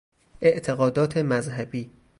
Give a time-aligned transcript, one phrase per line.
[0.41, 1.91] اعتقادات مذهبی